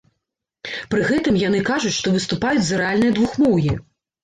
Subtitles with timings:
[0.93, 3.79] Пры гэтым яны кажуць, што выступаюць за рэальнае двухмоўе.